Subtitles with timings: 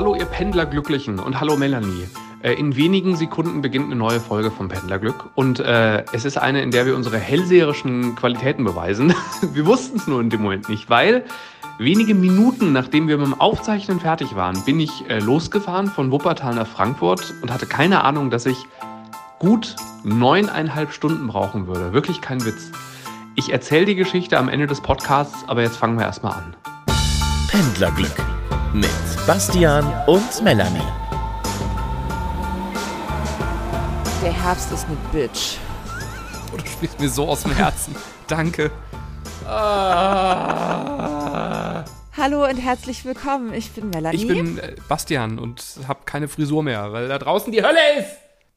[0.00, 2.08] Hallo ihr Pendlerglücklichen und hallo Melanie.
[2.42, 6.62] Äh, in wenigen Sekunden beginnt eine neue Folge vom Pendlerglück und äh, es ist eine,
[6.62, 9.12] in der wir unsere hellseherischen Qualitäten beweisen.
[9.52, 11.26] wir wussten es nur in dem Moment nicht, weil
[11.76, 16.54] wenige Minuten nachdem wir mit dem Aufzeichnen fertig waren, bin ich äh, losgefahren von Wuppertal
[16.54, 18.64] nach Frankfurt und hatte keine Ahnung, dass ich
[19.38, 21.92] gut neuneinhalb Stunden brauchen würde.
[21.92, 22.72] Wirklich kein Witz.
[23.34, 26.56] Ich erzähle die Geschichte am Ende des Podcasts, aber jetzt fangen wir erstmal an.
[27.50, 28.29] Pendlerglück
[28.72, 28.90] mit
[29.26, 30.78] Bastian und Melanie.
[34.22, 35.56] Der Herbst ist eine Bitch.
[36.52, 37.96] Oh, du sprichst mir so aus dem Herzen.
[38.28, 38.70] Danke.
[39.46, 40.24] Ah.
[42.16, 43.52] Hallo und herzlich willkommen.
[43.54, 44.16] Ich bin Melanie.
[44.16, 48.10] Ich bin äh, Bastian und habe keine Frisur mehr, weil da draußen die Hölle ist.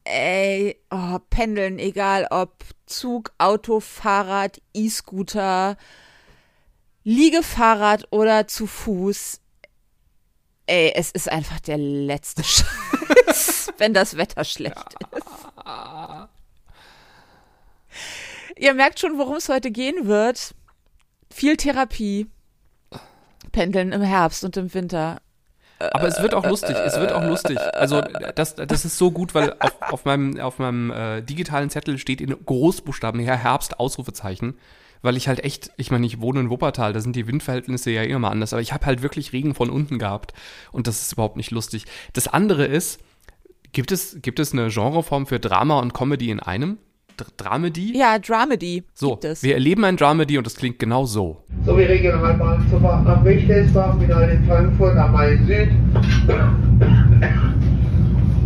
[0.04, 2.52] Ey, oh, pendeln, egal ob
[2.86, 5.76] Zug, Auto, Fahrrad, E-Scooter,
[7.02, 9.40] Liegefahrrad oder zu Fuß.
[10.66, 12.42] Ey, es ist einfach der letzte
[13.26, 14.76] Scheiß, wenn das Wetter schlecht
[15.12, 15.26] ist.
[18.56, 20.54] Ihr merkt schon, worum es heute gehen wird.
[21.30, 22.28] Viel Therapie.
[23.52, 25.20] Pendeln im Herbst und im Winter.
[25.78, 27.58] Aber es wird auch lustig, es wird auch lustig.
[27.74, 31.98] Also das, das ist so gut, weil auf, auf meinem, auf meinem äh, digitalen Zettel
[31.98, 34.56] steht in Großbuchstaben her Herbst, Ausrufezeichen.
[35.04, 38.04] Weil ich halt echt, ich meine, ich wohne in Wuppertal, da sind die Windverhältnisse ja
[38.04, 40.32] immer anders, aber ich habe halt wirklich Regen von unten gehabt
[40.72, 41.84] und das ist überhaupt nicht lustig.
[42.14, 43.00] Das andere ist,
[43.72, 46.78] gibt es, gibt es eine Genreform für Drama und Comedy in einem?
[47.36, 47.94] Dramedy?
[47.94, 48.82] Ja, Dramedy.
[48.94, 51.44] So, wir erleben ein Dramedy und das klingt genau so.
[51.66, 55.68] So wie Regionalbahnzufahrt nach Wichtelsbach, Final in Frankfurt am Main Süd.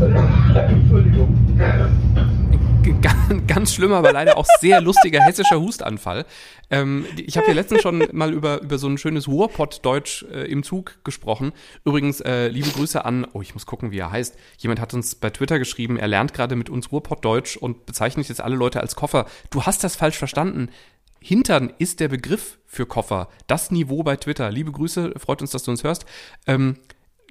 [0.69, 1.39] Entschuldigung.
[3.47, 6.25] Ganz schlimmer, aber leider auch sehr lustiger hessischer Hustanfall.
[6.71, 10.63] Ähm, ich habe hier letztens schon mal über, über so ein schönes Ruhrpott-Deutsch äh, im
[10.63, 11.53] Zug gesprochen.
[11.85, 14.37] Übrigens, äh, liebe Grüße an, oh, ich muss gucken, wie er heißt.
[14.59, 18.41] Jemand hat uns bei Twitter geschrieben, er lernt gerade mit uns Ruhrpott-Deutsch und bezeichnet jetzt
[18.41, 19.27] alle Leute als Koffer.
[19.51, 20.71] Du hast das falsch verstanden.
[21.21, 23.29] Hintern ist der Begriff für Koffer.
[23.47, 24.51] Das Niveau bei Twitter.
[24.51, 26.05] Liebe Grüße, freut uns, dass du uns hörst.
[26.47, 26.77] Ähm,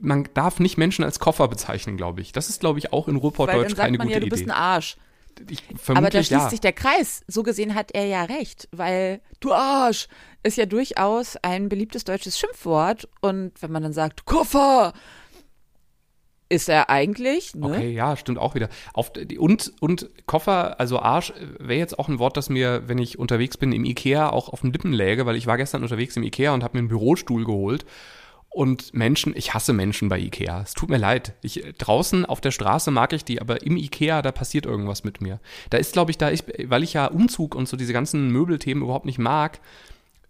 [0.02, 2.32] man darf nicht Menschen als Koffer bezeichnen, glaube ich.
[2.32, 4.14] Das ist, glaube ich, auch in Ruhrpottdeutsch keine gute Idee.
[4.14, 4.98] Ja, du bist ein Arsch.
[5.50, 6.50] Ich, Aber da schließt ja.
[6.50, 7.22] sich der Kreis.
[7.28, 10.08] So gesehen hat er ja recht, weil du Arsch
[10.44, 13.08] ist ja durchaus ein beliebtes deutsches Schimpfwort.
[13.22, 14.94] Und wenn man dann sagt, Koffer,
[16.50, 17.56] ist er eigentlich.
[17.56, 17.66] Ne?
[17.66, 18.70] Okay, ja, stimmt auch wieder.
[18.94, 23.20] Auf, und, und Koffer, also Arsch, wäre jetzt auch ein Wort, das mir, wenn ich
[23.20, 26.24] unterwegs bin im Ikea, auch auf den Lippen läge, weil ich war gestern unterwegs im
[26.24, 27.86] Ikea und habe mir einen Bürostuhl geholt.
[28.50, 30.62] Und Menschen, ich hasse Menschen bei Ikea.
[30.62, 31.34] Es tut mir leid.
[31.42, 35.22] Ich, draußen auf der Straße mag ich die, aber im Ikea, da passiert irgendwas mit
[35.22, 35.40] mir.
[35.70, 38.84] Da ist, glaube ich, da ich, weil ich ja Umzug und so diese ganzen Möbelthemen
[38.84, 39.60] überhaupt nicht mag,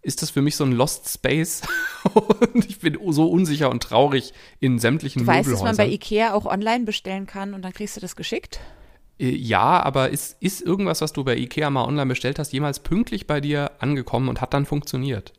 [0.02, 1.62] ist das für mich so ein Lost Space.
[2.54, 5.68] und ich bin so unsicher und traurig in sämtlichen du weißt, Möbelhäusern.
[5.68, 8.60] dass man bei Ikea auch online bestellen kann und dann kriegst du das geschickt?
[9.18, 12.80] Äh, ja, aber ist, ist irgendwas, was du bei Ikea mal online bestellt hast, jemals
[12.80, 15.32] pünktlich bei dir angekommen und hat dann funktioniert?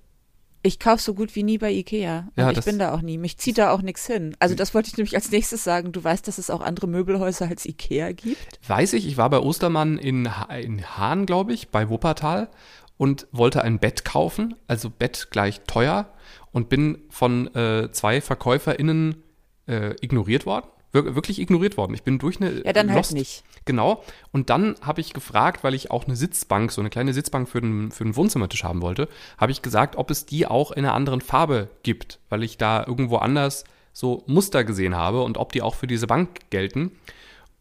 [0.70, 2.28] Ich kaufe so gut wie nie bei Ikea.
[2.28, 3.18] Und Ja, ich bin da auch nie.
[3.18, 4.36] Mich zieht da auch nichts hin.
[4.38, 5.92] Also das wollte ich nämlich als nächstes sagen.
[5.92, 8.60] Du weißt, dass es auch andere Möbelhäuser als Ikea gibt?
[8.68, 12.50] Weiß ich, ich war bei Ostermann in, ha in Hahn, glaube ich, bei Wuppertal
[12.98, 16.14] und wollte ein Bett kaufen, also Bett gleich teuer
[16.52, 19.24] und bin von äh, zwei VerkäuferInnen
[19.68, 20.68] äh, ignoriert worden.
[20.92, 21.94] Wir wirklich ignoriert worden.
[21.94, 23.44] Ich bin durch eine Ja, dann halt Lost, nicht.
[23.66, 24.04] Genau.
[24.32, 27.62] Und dann habe ich gefragt, weil ich auch eine Sitzbank, so eine kleine Sitzbank für
[27.62, 29.08] den, für den Wohnzimmertisch haben wollte,
[29.38, 32.84] habe ich gesagt, ob es die auch in einer anderen Farbe gibt, weil ich da
[32.86, 36.92] irgendwo anders so Muster gesehen habe und ob die auch für diese Bank gelten.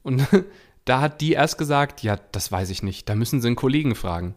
[0.02, 0.26] Und
[0.84, 3.94] da hat die erst gesagt, ja, das weiß ich nicht, da müssen Sie einen Kollegen
[3.94, 4.34] fragen.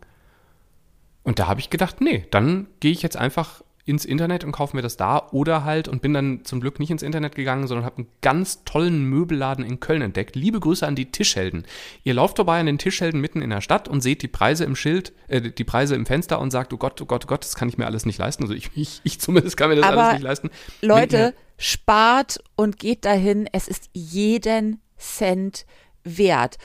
[1.23, 4.75] Und da habe ich gedacht, nee, dann gehe ich jetzt einfach ins Internet und kaufe
[4.75, 7.85] mir das da oder halt und bin dann zum Glück nicht ins Internet gegangen, sondern
[7.85, 10.35] habe einen ganz tollen Möbelladen in Köln entdeckt.
[10.35, 11.65] Liebe Grüße an die Tischhelden.
[12.03, 14.75] Ihr lauft vorbei an den Tischhelden mitten in der Stadt und seht die Preise im
[14.75, 17.55] Schild, äh, die Preise im Fenster und sagt, oh Gott, oh Gott, oh Gott, das
[17.55, 18.43] kann ich mir alles nicht leisten.
[18.43, 20.49] Also ich, ich, ich zumindest kann mir das Aber alles nicht leisten.
[20.81, 23.47] Leute, spart und geht dahin.
[23.51, 25.65] Es ist jeden Cent
[26.03, 26.57] wert.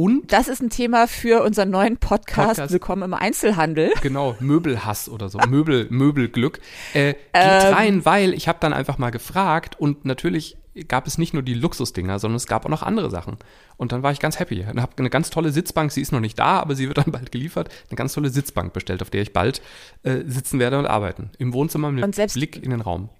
[0.00, 2.72] Und Das ist ein Thema für unseren neuen Podcast, Podcast.
[2.72, 3.92] Willkommen im Einzelhandel.
[4.00, 6.58] Genau, Möbelhass oder so, Möbel, Möbelglück.
[6.94, 7.74] Äh, geht Ähm.
[7.74, 10.56] rein, weil ich habe dann einfach mal gefragt und natürlich
[10.88, 13.36] gab es nicht nur die Luxusdinger, sondern es gab auch noch andere Sachen.
[13.76, 14.64] Und dann war ich ganz happy.
[14.70, 17.12] Und habe eine ganz tolle Sitzbank, sie ist noch nicht da, aber sie wird dann
[17.12, 19.60] bald geliefert, eine ganz tolle Sitzbank bestellt, auf der ich bald
[20.02, 21.30] äh, sitzen werde und arbeiten.
[21.36, 23.10] Im Wohnzimmer mit Blick in den Raum.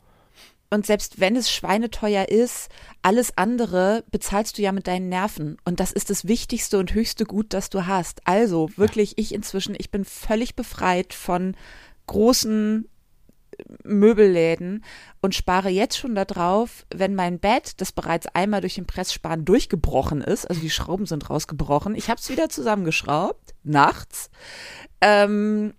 [0.70, 2.68] Und selbst wenn es schweineteuer ist,
[3.02, 5.56] alles andere bezahlst du ja mit deinen Nerven.
[5.64, 8.26] Und das ist das wichtigste und höchste Gut, das du hast.
[8.26, 11.56] Also wirklich, ich inzwischen, ich bin völlig befreit von
[12.06, 12.88] großen
[13.84, 14.84] Möbelläden
[15.20, 20.20] und spare jetzt schon darauf, wenn mein Bett, das bereits einmal durch den Presssparen durchgebrochen
[20.22, 24.30] ist, also die Schrauben sind rausgebrochen, ich habe es wieder zusammengeschraubt, nachts,
[25.00, 25.74] ähm,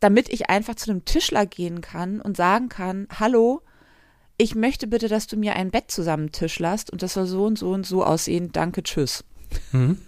[0.00, 3.62] damit ich einfach zu einem Tischler gehen kann und sagen kann, hallo,
[4.38, 7.70] ich möchte bitte, dass du mir ein Bett zusammentischlerst und das soll so und so
[7.72, 9.24] und so aussehen, danke, tschüss.
[9.72, 10.00] Mhm.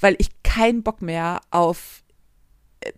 [0.00, 2.02] Weil ich keinen Bock mehr auf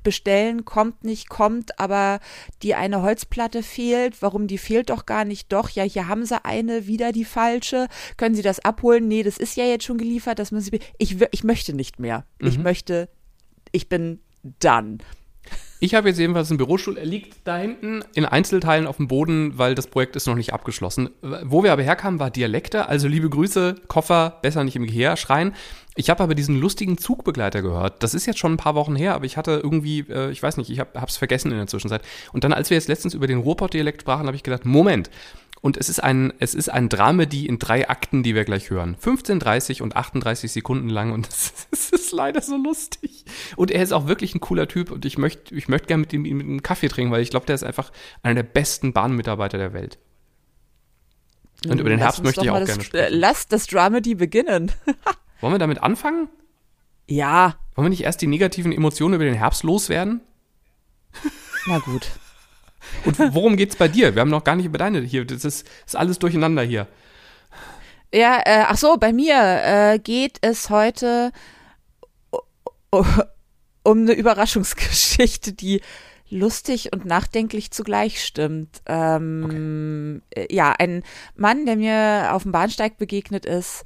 [0.03, 2.21] bestellen, kommt nicht, kommt, aber
[2.63, 4.21] die eine Holzplatte fehlt.
[4.21, 5.51] Warum die fehlt doch gar nicht?
[5.53, 7.89] Doch, ja, hier haben sie eine, wieder die falsche.
[8.19, 9.09] Können Sie das abholen?
[9.09, 10.39] Nee, das ist ja jetzt schon geliefert.
[10.39, 10.81] Das müssen Sie.
[10.99, 12.25] Ich, ich möchte nicht mehr.
[12.39, 12.65] Ich Mhm.
[12.65, 13.09] möchte,
[13.73, 14.99] ich bin done.
[15.83, 16.99] Ich habe jetzt jedenfalls einen Bürostuhl.
[16.99, 20.53] Er liegt da hinten in Einzelteilen auf dem Boden, weil das Projekt ist noch nicht
[20.53, 21.09] abgeschlossen.
[21.43, 22.87] Wo wir aber herkamen, war Dialekte.
[22.87, 25.55] Also liebe Grüße, Koffer, besser nicht im Gehör schreien.
[26.01, 28.03] Ich habe aber diesen lustigen Zugbegleiter gehört.
[28.03, 30.57] Das ist jetzt schon ein paar Wochen her, aber ich hatte irgendwie, äh, ich weiß
[30.57, 32.01] nicht, ich habe es vergessen in der Zwischenzeit.
[32.33, 35.11] Und dann, als wir jetzt letztens über den Ruhrpott-Dialekt sprachen, habe ich gedacht, Moment.
[35.61, 38.97] Und es ist ein, es ist ein Dramedy in drei Akten, die wir gleich hören.
[38.99, 41.29] 15, 30 und 38 Sekunden lang und
[41.71, 43.27] es ist leider so lustig.
[43.57, 46.15] Und er ist auch wirklich ein cooler Typ und ich möchte, ich möchte gerne mit
[46.15, 47.93] ihm mit einem Kaffee trinken, weil ich glaube, der ist einfach
[48.23, 49.99] einer der besten Bahnmitarbeiter der Welt.
[51.69, 53.05] Und über den Herbst möchte ich auch gerne das, sprechen.
[53.05, 54.73] äh, Lass das Dramedy beginnen.
[55.41, 56.29] Wollen wir damit anfangen?
[57.09, 60.21] ja, Wollen wir nicht erst die negativen Emotionen über den Herbst loswerden?
[61.67, 62.11] na gut.
[63.05, 64.15] Und worum geht's bei dir?
[64.15, 65.25] Wir haben noch gar nicht über deine hier.
[65.25, 66.87] Das ist, ist alles durcheinander hier.
[68.13, 69.35] Ja, äh, ach so, bei mir
[69.65, 71.33] äh, geht es heute
[72.91, 75.81] um eine Überraschungsgeschichte, die
[76.29, 78.83] lustig und nachdenklich zugleich stimmt.
[78.87, 81.03] Ähm, äh, Ja, ein
[81.37, 83.85] Mann, der mir auf dem Bahnsteig begegnet ist,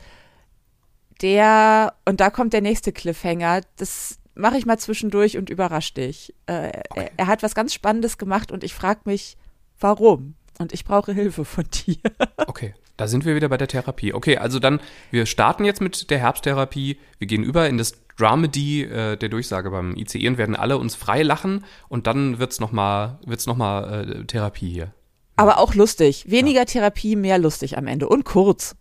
[1.22, 6.34] der, und da kommt der nächste Cliffhanger, das mache ich mal zwischendurch und überrasch dich.
[6.46, 9.36] Äh, er, er hat was ganz Spannendes gemacht und ich frage mich,
[9.78, 10.34] warum?
[10.58, 11.96] Und ich brauche Hilfe von dir.
[12.46, 14.12] Okay, da sind wir wieder bei der Therapie.
[14.12, 14.80] Okay, also dann,
[15.10, 16.98] wir starten jetzt mit der Herbsttherapie.
[17.18, 20.94] Wir gehen über in das Dramedy äh, der Durchsage beim ICE und werden alle uns
[20.94, 24.92] frei lachen und dann wird's nochmal wird's noch mal, äh, Therapie hier.
[25.36, 26.30] Aber auch lustig.
[26.30, 28.08] Weniger Therapie, mehr lustig am Ende.
[28.08, 28.76] Und kurz.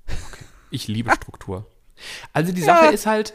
[0.70, 1.66] Ich liebe Struktur.
[2.34, 3.34] Also die Sache ist halt,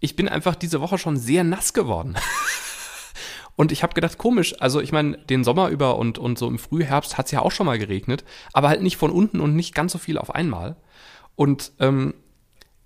[0.00, 2.16] ich bin einfach diese Woche schon sehr nass geworden.
[3.56, 6.58] Und ich habe gedacht, komisch, also ich meine, den Sommer über und, und so im
[6.58, 9.74] Frühherbst hat es ja auch schon mal geregnet, aber halt nicht von unten und nicht
[9.74, 10.76] ganz so viel auf einmal.
[11.36, 12.14] Und ähm,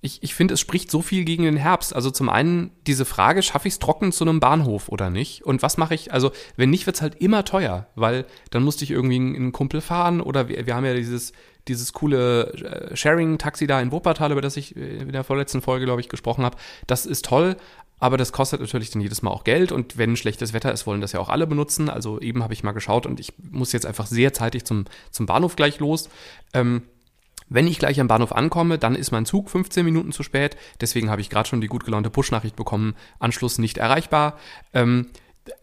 [0.01, 1.95] ich, ich finde, es spricht so viel gegen den Herbst.
[1.95, 5.45] Also zum einen diese Frage, schaffe ich es trocken zu einem Bahnhof oder nicht?
[5.45, 6.13] Und was mache ich?
[6.13, 9.53] Also wenn nicht, wird es halt immer teuer, weil dann musste ich irgendwie in einen
[9.53, 11.33] Kumpel fahren oder wir, wir haben ja dieses,
[11.69, 15.85] dieses coole äh, Sharing-Taxi da in Wuppertal, über das ich äh, in der vorletzten Folge,
[15.85, 16.57] glaube ich, gesprochen habe.
[16.87, 17.57] Das ist toll,
[17.99, 21.01] aber das kostet natürlich dann jedes Mal auch Geld und wenn schlechtes Wetter ist, wollen
[21.01, 21.89] das ja auch alle benutzen.
[21.89, 25.27] Also eben habe ich mal geschaut und ich muss jetzt einfach sehr zeitig zum, zum
[25.27, 26.09] Bahnhof gleich los.
[26.53, 26.83] Ähm,
[27.49, 30.57] wenn ich gleich am Bahnhof ankomme, dann ist mein Zug 15 Minuten zu spät.
[30.81, 34.39] Deswegen habe ich gerade schon die gut gelaunte Push-Nachricht bekommen, Anschluss nicht erreichbar.
[34.75, 35.07] Ähm,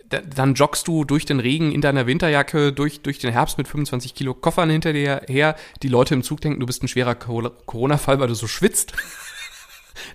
[0.09, 4.13] dann joggst du durch den Regen in deiner Winterjacke, durch, durch den Herbst mit 25
[4.13, 5.55] Kilo Koffern hinter dir her.
[5.81, 8.93] Die Leute im Zug denken, du bist ein schwerer Co- Corona-Fall, weil du so schwitzt.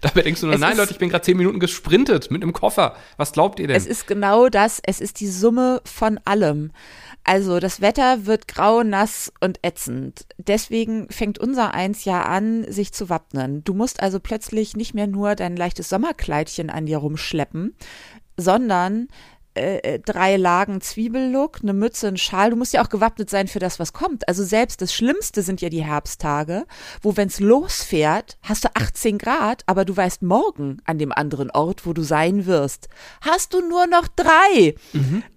[0.00, 2.52] Dabei denkst du nur, Es nein Leute, ich bin gerade 10 Minuten gesprintet mit einem
[2.52, 2.96] Koffer.
[3.16, 3.76] Was glaubt ihr denn?
[3.76, 4.80] Es ist genau das.
[4.84, 6.72] Es ist die Summe von allem.
[7.24, 10.26] Also das Wetter wird grau, nass und ätzend.
[10.36, 13.62] Deswegen fängt unser Eins ja an, sich zu wappnen.
[13.64, 17.74] Du musst also plötzlich nicht mehr nur dein leichtes Sommerkleidchen an dir rumschleppen,
[18.36, 19.08] sondern
[19.58, 22.50] äh, drei Lagen Zwiebellook, eine Mütze, ein Schal.
[22.50, 24.28] Du musst ja auch gewappnet sein für das, was kommt.
[24.28, 26.64] Also selbst das Schlimmste sind ja die Herbsttage,
[27.02, 31.86] wo wenn's losfährt, hast du 18 Grad, aber du weißt morgen an dem anderen Ort,
[31.86, 32.88] wo du sein wirst,
[33.20, 34.74] hast du nur noch drei.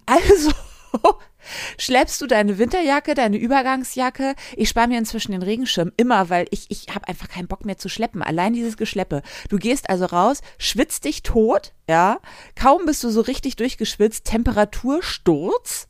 [0.06, 0.50] Also
[1.78, 4.34] schleppst du deine Winterjacke, deine Übergangsjacke.
[4.56, 7.78] Ich spare mir inzwischen den Regenschirm immer, weil ich, ich habe einfach keinen Bock mehr
[7.78, 8.22] zu schleppen.
[8.22, 9.22] Allein dieses Geschleppe.
[9.48, 12.20] Du gehst also raus, schwitzt dich tot, ja.
[12.54, 15.88] Kaum bist du so richtig durchgeschwitzt, Temperatursturz,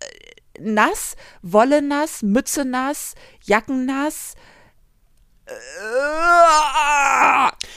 [0.00, 0.06] äh,
[0.60, 3.14] nass, Wolle nass, Mütze nass,
[3.44, 4.34] Jacken nass.
[5.46, 5.52] Äh,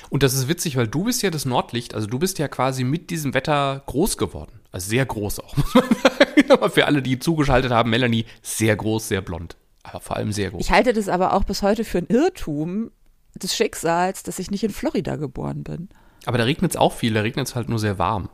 [0.10, 2.84] Und das ist witzig, weil du bist ja das Nordlicht, also du bist ja quasi
[2.84, 4.61] mit diesem Wetter groß geworden.
[4.71, 6.51] Also sehr groß auch, muss man sagen.
[6.51, 9.57] Aber für alle, die zugeschaltet haben, Melanie, sehr groß, sehr blond.
[9.83, 10.61] Aber vor allem sehr groß.
[10.61, 12.91] Ich halte das aber auch bis heute für ein Irrtum
[13.35, 15.89] des Schicksals, dass ich nicht in Florida geboren bin.
[16.25, 18.29] Aber da regnet es auch viel, da regnet es halt nur sehr warm.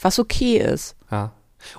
[0.00, 0.96] Was okay ist.
[1.10, 1.32] Ja.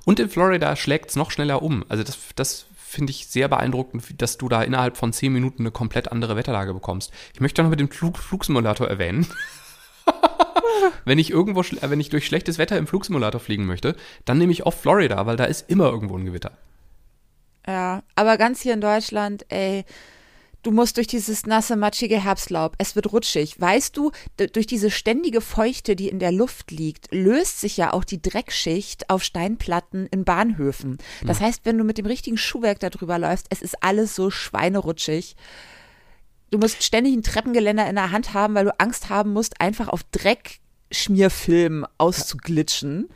[0.05, 1.86] Und in Florida schlägt es noch schneller um.
[1.89, 5.72] Also das, das finde ich sehr beeindruckend, dass du da innerhalb von zehn Minuten eine
[5.72, 7.12] komplett andere Wetterlage bekommst.
[7.33, 9.27] Ich möchte noch mit dem Flug, Flugsimulator erwähnen.
[11.05, 13.95] wenn ich irgendwo, äh, wenn ich durch schlechtes Wetter im Flugsimulator fliegen möchte,
[14.25, 16.51] dann nehme ich oft Florida, weil da ist immer irgendwo ein Gewitter.
[17.67, 19.86] Ja, aber ganz hier in Deutschland, ey,
[20.63, 22.75] du musst durch dieses nasse, matschige Herbstlaub.
[22.77, 23.60] Es wird rutschig.
[23.60, 24.12] Weißt du,
[24.53, 29.10] durch diese ständige Feuchte, die in der Luft liegt, löst sich ja auch die Dreckschicht
[29.10, 30.98] auf Steinplatten in Bahnhöfen.
[31.25, 34.29] Das heißt, wenn du mit dem richtigen Schuhwerk da drüber läufst, es ist alles so
[34.29, 35.36] schweinerutschig.
[36.53, 39.88] Du musst ständig ein Treppengeländer in der Hand haben, weil du Angst haben musst, einfach
[39.88, 43.10] auf Dreckschmierfilm auszuglitschen.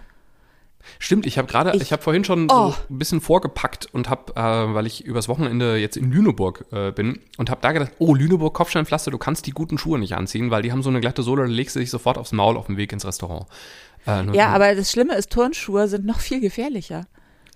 [1.00, 2.72] Stimmt, ich habe gerade, Ich- ich, habe vorhin schon Oh.
[2.72, 6.92] so ein bisschen vorgepackt und habe, äh, weil ich übers Wochenende jetzt in Lüneburg äh,
[6.92, 10.50] bin und habe da gedacht, oh, Lüneburg Kopfsteinpflaster, du kannst die guten Schuhe nicht anziehen,
[10.50, 12.66] weil die haben so eine glatte Sohle, da legst du dich sofort aufs Maul auf
[12.68, 13.46] dem Weg ins Restaurant.
[14.08, 17.06] Äh, nur- Ja, nur- aber das Schlimme ist, Turnschuhe sind noch viel gefährlicher.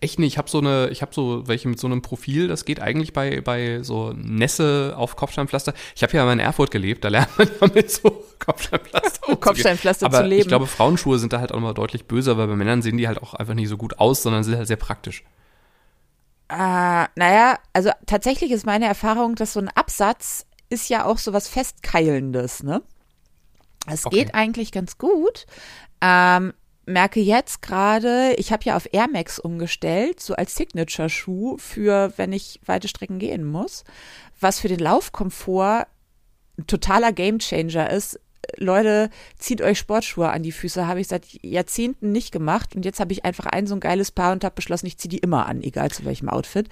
[0.01, 2.65] Echt nicht, ich habe so eine, ich habe so welche mit so einem Profil, das
[2.65, 5.73] geht eigentlich bei, bei so Nässe auf Kopfsteinpflaster.
[5.95, 9.39] Ich habe ja mal in Erfurt gelebt, da lernt man ja mit so Kopfsteinpflaster umzugehen.
[9.39, 10.41] Kopfsteinpflaster Aber zu leben.
[10.41, 13.07] ich glaube, Frauenschuhe sind da halt auch mal deutlich böser, weil bei Männern sehen die
[13.07, 15.23] halt auch einfach nicht so gut aus, sondern sind halt sehr praktisch.
[16.49, 16.55] Äh,
[17.15, 21.47] naja, also tatsächlich ist meine Erfahrung, dass so ein Absatz ist ja auch so was
[21.47, 22.81] Festkeilendes, ne?
[23.87, 24.17] Es Okay.
[24.25, 25.45] geht eigentlich ganz gut.
[26.01, 26.53] Ähm,
[26.85, 32.33] merke jetzt gerade, ich habe ja auf Air Max umgestellt, so als Signature-Schuh für, wenn
[32.33, 33.83] ich weite Strecken gehen muss,
[34.39, 35.87] was für den Laufkomfort
[36.57, 38.19] ein totaler Gamechanger ist.
[38.57, 42.99] Leute, zieht euch Sportschuhe an die Füße, habe ich seit Jahrzehnten nicht gemacht und jetzt
[42.99, 45.45] habe ich einfach ein so ein geiles Paar und habe beschlossen, ich ziehe die immer
[45.45, 46.67] an, egal zu welchem Outfit.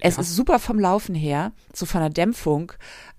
[0.00, 2.72] Es ist super vom Laufen her, so von der Dämpfung,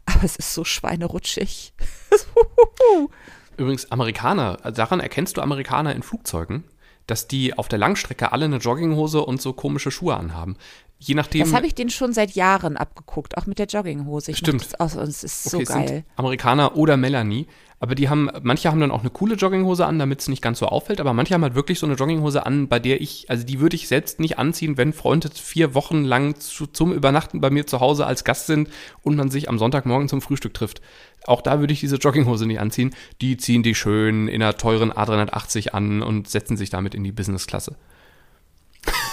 [0.06, 1.74] aber es ist so schweinerutschig.
[3.58, 6.64] Übrigens, Amerikaner, daran erkennst du Amerikaner in Flugzeugen,
[7.08, 10.58] dass die auf der Langstrecke alle eine Jogginghose und so komische Schuhe anhaben.
[11.06, 11.42] Je nachdem.
[11.42, 14.32] Das habe ich denen schon seit Jahren abgeguckt, auch mit der Jogginghose.
[14.32, 14.64] Ich Stimmt.
[14.64, 15.88] Das aus, und es ist so okay, es geil.
[15.88, 17.48] sind Amerikaner oder Melanie,
[17.80, 20.60] aber die haben, manche haben dann auch eine coole Jogginghose an, damit es nicht ganz
[20.60, 23.46] so auffällt, aber manche haben halt wirklich so eine Jogginghose an, bei der ich, also
[23.46, 27.50] die würde ich selbst nicht anziehen, wenn Freunde vier Wochen lang zu, zum Übernachten bei
[27.50, 28.70] mir zu Hause als Gast sind
[29.02, 30.80] und man sich am Sonntagmorgen zum Frühstück trifft.
[31.26, 32.96] Auch da würde ich diese Jogginghose nicht anziehen.
[33.20, 37.12] Die ziehen die schön in einer teuren A380 an und setzen sich damit in die
[37.12, 37.76] Businessklasse.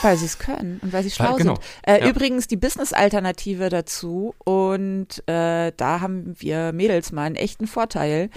[0.03, 1.55] Weil sie es können und weil sie schlau Weil- genau.
[1.55, 1.65] sind.
[1.83, 2.09] Äh, Ja.
[2.09, 8.31] Übrigens die Business-Alternative dazu und äh, da haben wir Mädels mal einen echten Vorteil.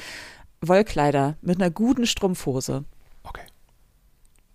[0.62, 2.86] Wollkleider mit einer guten Strumpfhose.
[3.24, 3.42] Okay.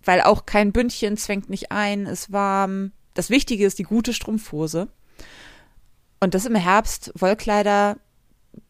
[0.03, 2.91] Weil auch kein Bündchen zwängt nicht ein, ist warm.
[3.13, 4.87] Das Wichtige ist die gute Strumpfhose.
[6.19, 7.97] Und das im Herbst, Wollkleider,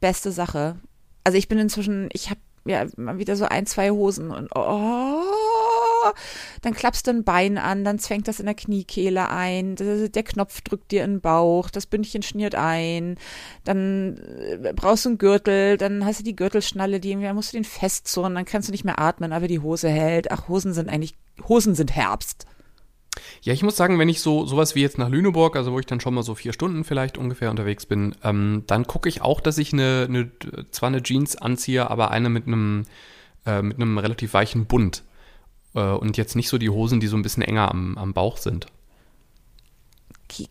[0.02, 0.78] beste Sache.
[1.24, 5.22] Also ich bin inzwischen, ich habe ja mal wieder so ein, zwei Hosen und oh,
[6.62, 10.62] dann klappst du ein Bein an, dann zwängt das in der Kniekehle ein, der, Knopf
[10.62, 13.18] drückt dir in den Bauch, das Bündchen schniert ein,
[13.64, 17.58] dann äh, brauchst du einen Gürtel, dann hast du die Gürtelschnalle, die dann musst du
[17.58, 20.32] den festzurren, dann kannst du nicht mehr atmen, aber die Hose hält.
[20.32, 21.16] Ach, Hosen sind eigentlich,
[21.48, 22.46] Hosen sind Herbst.
[23.42, 25.86] Ja, ich muss sagen, wenn ich so sowas wie jetzt nach Lüneburg, also wo ich
[25.86, 29.42] dann schon mal so vier Stunden vielleicht ungefähr unterwegs bin, ähm, dann gucke ich auch,
[29.42, 30.32] dass ich eine, eine
[30.72, 32.86] zwar eine Jeans anziehe, aber eine mit einem
[33.46, 35.04] äh, mit einem relativ weichen Bund
[35.74, 38.68] und jetzt nicht so die Hosen, die so ein bisschen enger am, am Bauch sind.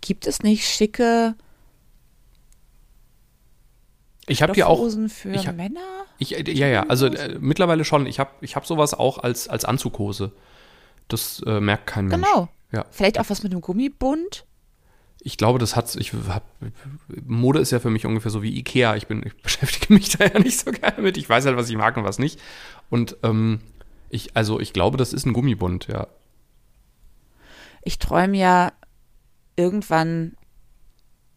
[0.01, 1.35] Gibt es nicht schicke
[4.27, 5.81] Ich habe die auch, Stoffhosen für ich hab- Männer?
[6.19, 8.07] ich, äh, ja ja, also äh, mittlerweile schon.
[8.07, 10.33] Ich habe ich habe sowas auch als als Anzughose.
[11.09, 12.25] Das äh, merkt kein Mensch.
[12.27, 12.49] Genau.
[12.73, 12.85] Ja.
[12.91, 14.45] Vielleicht auch was mit einem Gummibund?
[15.21, 15.97] Ich glaube, das hat's.
[15.97, 16.45] Ich hab,
[17.25, 18.95] Mode ist ja für mich ungefähr so wie Ikea.
[18.97, 21.17] Ich bin, ich beschäftige mich da ja nicht so gerne mit.
[21.17, 22.39] Ich weiß halt, was ich mag und was nicht.
[22.91, 23.61] Und ähm,
[24.11, 26.07] ich, also ich glaube, das ist ein Gummibund, ja.
[27.83, 28.73] Ich träume ja
[29.57, 30.37] irgendwann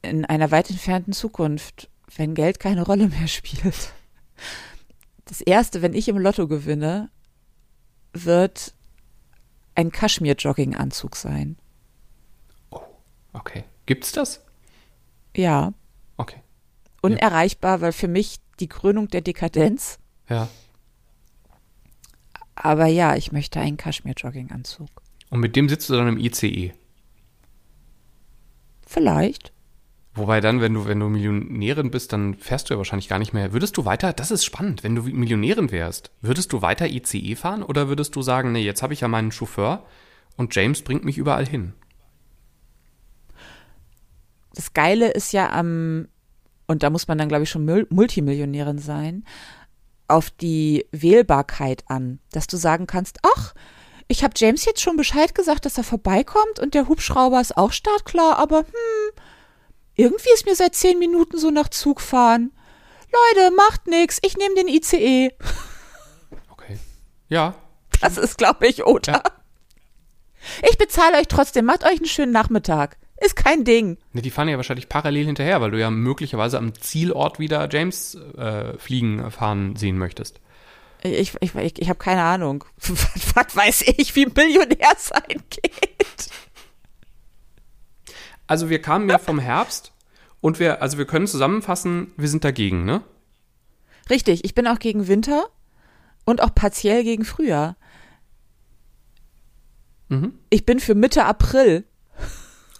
[0.01, 3.93] in einer weit entfernten Zukunft, wenn Geld keine Rolle mehr spielt.
[5.25, 7.09] Das erste, wenn ich im Lotto gewinne,
[8.13, 8.73] wird
[9.75, 11.57] ein Kaschmir-Jogging-Anzug sein.
[13.33, 13.63] Okay.
[13.85, 14.43] Gibt's das?
[15.35, 15.73] Ja,
[16.17, 16.41] Okay.
[17.01, 19.99] unerreichbar, weil für mich die Krönung der Dekadenz.
[20.29, 20.49] Ja.
[22.63, 24.89] Aber ja, ich möchte einen Kaschmir-Jogging-Anzug.
[25.31, 26.73] Und mit dem sitzt du dann im ICE.
[28.85, 29.51] Vielleicht.
[30.13, 33.33] Wobei dann, wenn du, wenn du Millionärin bist, dann fährst du ja wahrscheinlich gar nicht
[33.33, 33.53] mehr.
[33.53, 37.63] Würdest du weiter, das ist spannend, wenn du Millionärin wärst, würdest du weiter ICE fahren
[37.63, 39.85] oder würdest du sagen, nee, jetzt habe ich ja meinen Chauffeur
[40.35, 41.73] und James bringt mich überall hin?
[44.53, 46.07] das Geile ist ja am,
[46.67, 49.23] und da muss man dann, glaube ich, schon Mul- Multimillionärin sein,
[50.11, 53.53] auf die Wählbarkeit an, dass du sagen kannst, ach,
[54.07, 57.71] ich habe James jetzt schon Bescheid gesagt, dass er vorbeikommt und der Hubschrauber ist auch
[57.71, 59.23] startklar, aber hm,
[59.95, 62.51] irgendwie ist mir seit zehn Minuten so nach Zug fahren.
[63.11, 65.31] Leute, macht nix, ich nehme den ICE.
[66.49, 66.77] Okay.
[67.29, 67.55] Ja.
[68.01, 69.13] Das ist, glaube ich, oder?
[69.13, 69.23] Ja.
[70.69, 71.65] Ich bezahle euch trotzdem.
[71.65, 72.97] Macht euch einen schönen Nachmittag.
[73.23, 73.99] Ist kein Ding.
[74.13, 78.15] Ne, die fahren ja wahrscheinlich parallel hinterher, weil du ja möglicherweise am Zielort wieder James
[78.15, 80.41] äh, fliegen fahren sehen möchtest.
[81.03, 82.63] Ich, ich, ich, ich habe keine Ahnung.
[83.35, 86.29] Was weiß ich, wie Millionär sein geht?
[88.47, 89.93] Also wir kamen ja vom Herbst
[90.41, 93.03] und wir, also wir können zusammenfassen, wir sind dagegen, ne?
[94.09, 95.45] Richtig, ich bin auch gegen Winter
[96.25, 97.77] und auch partiell gegen Frühjahr.
[100.09, 100.33] Mhm.
[100.49, 101.85] Ich bin für Mitte April.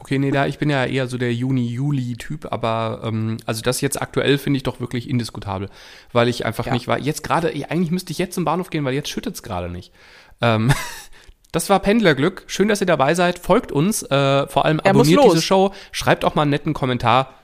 [0.02, 4.02] Okay, nee, da ich bin ja eher so der Juni-Juli-Typ, aber ähm, also das jetzt
[4.02, 5.70] aktuell finde ich doch wirklich indiskutabel,
[6.12, 6.74] weil ich einfach Ja.
[6.74, 6.98] nicht war.
[6.98, 9.94] Jetzt gerade, eigentlich müsste ich jetzt zum Bahnhof gehen, weil jetzt schüttet es gerade nicht.
[10.42, 10.74] Ähm,
[11.52, 12.46] das war Pendlerglück.
[12.48, 13.38] Schön, dass ihr dabei seid.
[13.38, 15.72] Folgt uns, äh, vor allem Er abonniert diese Show.
[15.92, 17.36] Schreibt auch mal einen netten Kommentar.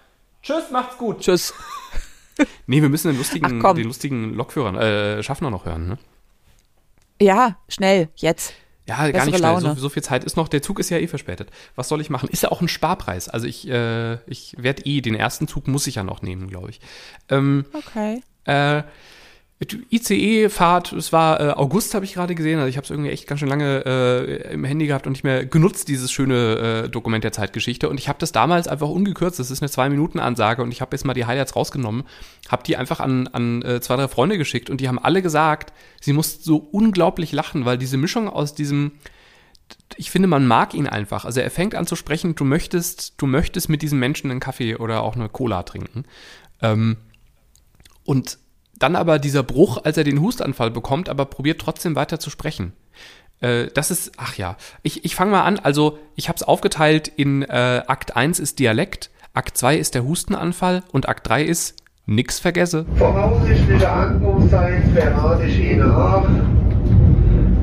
[0.42, 1.20] Tschüss, macht's gut.
[1.22, 1.54] Tschüss.
[2.68, 5.98] Nee, wir müssen den lustigen, den lustigen Lokführer, äh, Schaffner noch hören, ne?
[7.20, 8.54] Ja, schnell, jetzt.
[8.88, 9.60] Ja, gar Bessere nicht schnell.
[9.60, 10.48] So, so viel Zeit ist noch.
[10.48, 11.50] Der Zug ist ja eh verspätet.
[11.76, 12.30] Was soll ich machen?
[12.30, 13.28] Ist ja auch ein Sparpreis.
[13.28, 16.70] Also ich, äh, ich werde eh, den ersten Zug muss ich ja noch nehmen, glaube
[16.70, 16.80] ich.
[17.30, 18.22] Ähm, Okay.
[18.46, 18.84] äh,
[19.60, 22.60] ICE-Fahrt, es war äh, August, habe ich gerade gesehen.
[22.60, 25.24] Also ich habe es irgendwie echt ganz schön lange äh, im Handy gehabt und nicht
[25.24, 27.90] mehr genutzt, dieses schöne äh, Dokument der Zeitgeschichte.
[27.90, 29.40] Und ich habe das damals einfach ungekürzt.
[29.40, 32.04] Das ist eine Zwei-Minuten-Ansage und ich habe jetzt mal die Highlights rausgenommen,
[32.50, 35.74] habe die einfach an, an äh, zwei, drei Freunde geschickt und die haben alle gesagt,
[36.02, 38.92] sie mussten so unglaublich lachen, weil diese Mischung aus diesem
[39.98, 41.26] ich finde, man mag ihn einfach.
[41.26, 44.76] Also er fängt an zu sprechen, du möchtest, du möchtest mit diesem Menschen einen Kaffee
[44.76, 46.06] oder auch eine Cola trinken.
[46.62, 46.96] Ähm,
[48.06, 48.38] und
[48.80, 52.74] dann aber dieser Bruch, als er den Hustanfall bekommt, aber probiert trotzdem weiter zu sprechen.
[53.40, 55.60] Äh, das ist, ach ja, ich, ich fange mal an.
[55.60, 60.04] Also ich habe es aufgeteilt in äh, Akt 1 ist Dialekt, Akt 2 ist der
[60.04, 62.86] Hustenanfall und Akt 3 ist nix vergesse.
[62.98, 66.57] Voraussichtliche Ankunftszeit verrate ich Ihnen.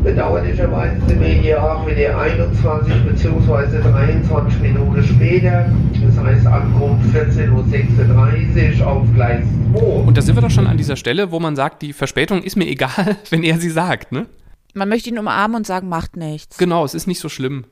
[0.04, 3.80] Bedauerlicherweise sind wir hier auch wieder 21 bzw.
[3.80, 5.72] 23 Minuten später.
[6.04, 9.80] Das heißt Ankunft 14.36 Uhr auf Gleis 2.
[9.80, 12.54] Und da sind wir doch schon an dieser Stelle, wo man sagt, die Verspätung ist
[12.54, 14.26] mir egal, wenn er sie sagt, ne?
[14.74, 16.58] Man möchte ihn umarmen und sagen, macht nichts.
[16.58, 17.64] Genau, es ist nicht so schlimm.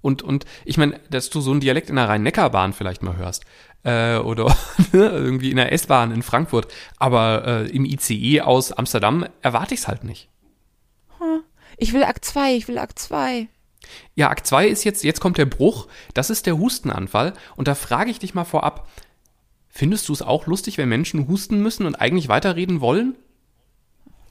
[0.00, 3.44] Und, und ich meine, dass du so einen Dialekt in der Rhein-Neckar-Bahn vielleicht mal hörst.
[3.82, 4.54] Äh, oder
[4.92, 6.68] irgendwie in der S-Bahn in Frankfurt.
[6.96, 10.28] Aber äh, im ICE aus Amsterdam erwarte ich es halt nicht.
[11.76, 13.48] Ich will Akt 2, ich will Akt 2.
[14.14, 15.86] Ja, Akt 2 ist jetzt, jetzt kommt der Bruch.
[16.14, 17.34] Das ist der Hustenanfall.
[17.56, 18.88] Und da frage ich dich mal vorab,
[19.68, 23.16] findest du es auch lustig, wenn Menschen husten müssen und eigentlich weiterreden wollen?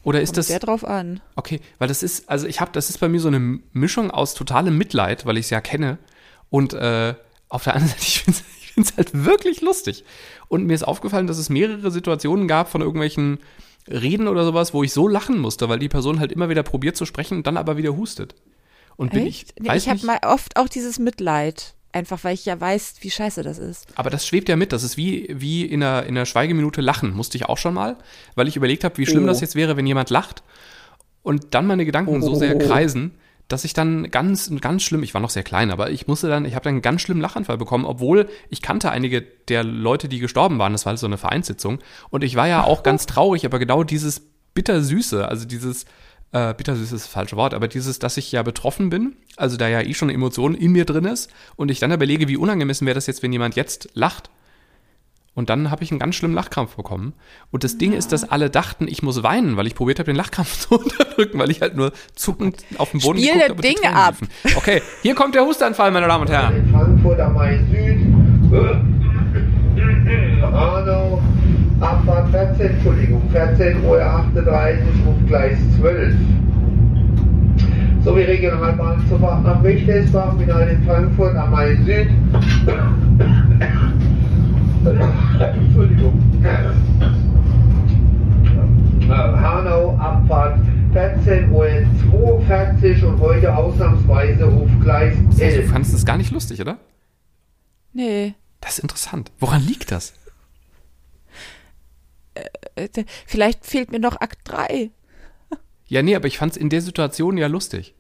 [0.04, 0.48] Oder ist Kommt das.
[0.48, 1.22] sehr drauf an.
[1.36, 4.34] Okay, weil das ist, also ich habe, das ist bei mir so eine Mischung aus
[4.34, 5.98] totalem Mitleid, weil ich es ja kenne.
[6.50, 7.14] Und äh,
[7.50, 8.22] auf der anderen Seite, ich
[8.74, 10.06] finde es halt wirklich lustig.
[10.48, 13.40] Und mir ist aufgefallen, dass es mehrere Situationen gab von irgendwelchen
[13.90, 16.96] Reden oder sowas, wo ich so lachen musste, weil die Person halt immer wieder probiert
[16.98, 18.36] zu sprechen und dann aber wieder hustet.
[18.96, 19.60] Und bin ich, Echt?
[19.62, 21.74] Nee, weiß ich habe mal oft auch dieses Mitleid.
[21.94, 23.88] Einfach weil ich ja weiß, wie scheiße das ist.
[23.96, 24.72] aber das schwebt ja mit.
[24.74, 27.12] Das ist wie, wie in, einer, in einer Schweigeminute lachen.
[27.14, 27.96] Musste ich auch schon mal,
[28.36, 29.28] weil ich überlegt habe, wie schlimm Oh.
[29.28, 30.44] das jetzt wäre, wenn jemand lacht.
[31.24, 33.16] Und dann meine Gedanken so sehr kreisen,
[33.48, 36.46] dass ich dann ganz, ganz schlimm, ich war noch sehr klein, aber ich musste dann,
[36.46, 40.20] ich habe dann einen ganz schlimmen Lachanfall bekommen, obwohl ich kannte einige der Leute, die
[40.20, 40.74] gestorben waren.
[40.74, 41.80] Das war halt so eine Vereinssitzung.
[42.10, 44.22] Und ich war ja auch ganz traurig, aber genau dieses
[44.54, 45.86] bittersüße, also dieses,
[46.32, 49.68] äh, bittersüß ist das falsche Wort, aber dieses, dass ich ja betroffen bin, also da
[49.68, 52.86] ja eh schon eine Emotion in mir drin ist und ich dann überlege, wie unangemessen
[52.86, 54.30] wäre das jetzt, wenn jemand jetzt lacht.
[55.38, 57.14] Und dann habe ich einen ganz schlimmen Lachkrampf bekommen.
[57.52, 60.16] Und das Ding ist, dass alle dachten, ich muss weinen, weil ich probiert habe, den
[60.16, 63.54] Lachkrampf zu unterdrücken, weil ich halt nur zuckend auf den Boden Spiel geguckt das habe
[63.54, 64.16] und die Ding Tränen ab.
[64.20, 64.58] liefen.
[64.58, 66.56] Okay, hier kommt der Hustanfall, meine Damen und Herren.
[66.56, 68.00] in Frankfurt am Main Süd.
[70.42, 71.22] Hanau,
[71.82, 76.16] Abfahrt 14, Entschuldigung, 14.38 Uhr auf Gleis 12.
[78.04, 82.08] Sowie Regionalbahnzufahrt nach Wichtelsbach, Final in Frankfurt am Main Süd.
[84.92, 86.22] Entschuldigung.
[89.02, 90.60] Äh, Hanau, Abfahrt
[90.94, 95.72] 14.42 Uhr und heute ausnahmsweise auf Gleis Das heißt, du 11.
[95.72, 96.78] fandest es gar nicht lustig, oder?
[97.94, 98.34] Nee.
[98.62, 99.32] Das ist interessant.
[99.40, 100.14] Woran liegt das?
[102.76, 104.90] Äh, d- Vielleicht fehlt mir noch Akt 3.
[105.88, 107.94] Ja, nee, aber ich fand es in der Situation ja lustig.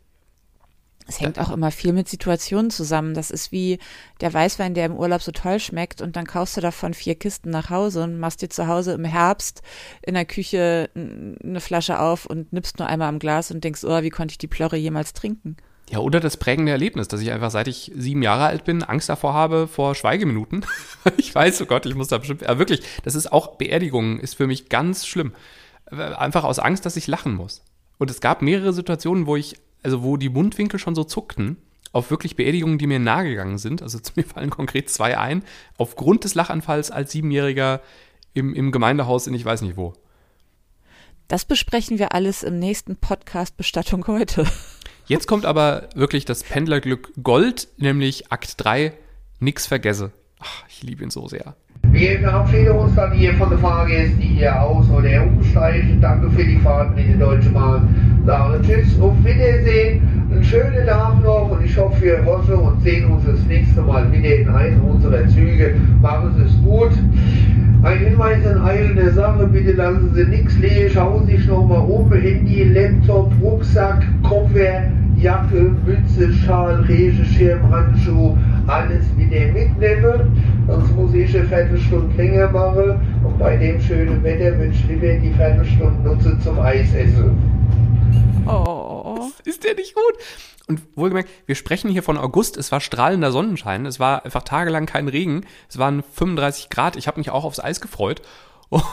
[1.07, 3.13] Es hängt auch immer viel mit Situationen zusammen.
[3.13, 3.79] Das ist wie
[4.19, 7.49] der Weißwein, der im Urlaub so toll schmeckt und dann kaufst du davon vier Kisten
[7.49, 9.61] nach Hause und machst dir zu Hause im Herbst
[10.01, 14.01] in der Küche eine Flasche auf und nippst nur einmal am Glas und denkst, oh,
[14.01, 15.55] wie konnte ich die Plörre jemals trinken?
[15.89, 19.07] Ja, oder das prägende Erlebnis, dass ich einfach seit ich sieben Jahre alt bin, Angst
[19.07, 20.65] davor habe vor Schweigeminuten.
[21.17, 24.35] ich weiß, oh Gott, ich muss da bestimmt, aber wirklich, das ist auch, Beerdigungen ist
[24.35, 25.33] für mich ganz schlimm.
[25.89, 27.63] Einfach aus Angst, dass ich lachen muss.
[27.97, 29.55] Und es gab mehrere Situationen, wo ich,
[29.87, 31.55] also wo die Mundwinkel schon so zuckten,
[31.93, 33.81] auf wirklich Beerdigungen, die mir nahegegangen sind.
[33.81, 35.43] Also zu mir fallen konkret zwei ein,
[35.77, 37.81] aufgrund des Lachanfalls als Siebenjähriger
[38.33, 39.93] im, im Gemeindehaus in ich weiß nicht wo.
[41.29, 44.45] Das besprechen wir alles im nächsten Podcast Bestattung heute.
[45.07, 48.91] Jetzt kommt aber wirklich das Pendlerglück Gold, nämlich Akt 3,
[49.39, 50.11] nix vergesse.
[50.39, 51.55] Ach, ich liebe ihn so sehr.
[51.97, 55.97] Wir verabschieden uns dann hier von den Fahrgästen, die hier aus- oder umsteigen.
[55.99, 57.89] Danke für die Fahrt mit der Deutschen Bahn.
[58.23, 60.01] Sagen Tschüss, auf Wiedersehen.
[60.31, 64.11] Einen schönen Tag noch und ich hoffe, wir hören und sehen uns das nächste Mal
[64.11, 65.73] wieder in einem unserer Züge.
[65.99, 66.91] Machen Sie es gut.
[67.81, 72.13] Ein Hinweis in eilende Sache, bitte lassen Sie nichts liegen, schauen Sie sich nochmal um,
[72.13, 74.83] Handy, Laptop, Rucksack, Koffer,
[75.17, 82.99] Jacke, Mütze, Schal, Regenschirm, Handschuh, alles wieder mitnehmen, sonst muss ich eine Viertelstunde länger machen
[83.23, 87.35] und bei dem schönen Wetter würde ich lieber die Viertelstunde nutzen zum Eisessen.
[88.45, 89.27] Oh.
[89.43, 90.13] Ist der nicht gut?
[90.67, 94.85] Und wohlgemerkt, wir sprechen hier von August, es war strahlender Sonnenschein, es war einfach tagelang
[94.85, 98.21] kein Regen, es waren 35 Grad, ich habe mich auch aufs Eis gefreut.
[98.69, 98.83] Und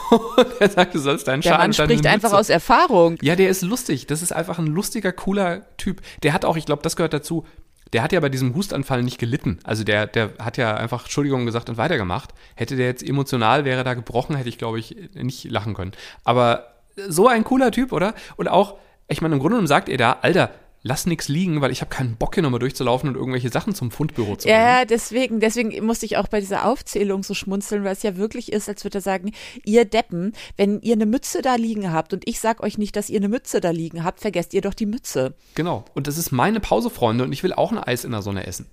[0.59, 3.17] er sagt, du sollst deinen Der Schal Mann und deine spricht einfach aus Erfahrung.
[3.21, 4.07] Ja, der ist lustig.
[4.07, 6.01] Das ist einfach ein lustiger, cooler Typ.
[6.23, 7.45] Der hat auch, ich glaube, das gehört dazu.
[7.93, 9.59] Der hat ja bei diesem Hustanfall nicht gelitten.
[9.63, 12.33] Also der, der hat ja einfach Entschuldigung gesagt und weitergemacht.
[12.55, 15.91] Hätte der jetzt emotional, wäre da gebrochen, hätte ich, glaube ich, nicht lachen können.
[16.23, 16.73] Aber
[17.07, 18.15] so ein cooler Typ, oder?
[18.37, 18.75] Und auch,
[19.07, 20.51] ich meine, im Grunde genommen sagt er da, Alter,
[20.85, 23.89] lass nix liegen, weil ich habe keinen Bock hier nochmal durchzulaufen und irgendwelche Sachen zum
[23.89, 24.59] Fundbüro zu bringen.
[24.59, 28.17] Ja, ja, deswegen, deswegen musste ich auch bei dieser Aufzählung so schmunzeln, weil es ja
[28.17, 29.31] wirklich ist, als würde er sagen,
[29.63, 33.09] ihr Deppen, wenn ihr eine Mütze da liegen habt und ich sag euch nicht, dass
[33.09, 35.33] ihr eine Mütze da liegen habt, vergesst ihr doch die Mütze.
[35.55, 35.85] Genau.
[35.95, 38.45] Und das ist meine Pause, Freunde, und ich will auch ein Eis in der Sonne
[38.45, 38.67] essen.